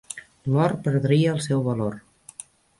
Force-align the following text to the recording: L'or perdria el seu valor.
L'or 0.53 0.73
perdria 0.87 1.37
el 1.37 1.45
seu 1.51 1.63
valor. 1.71 2.03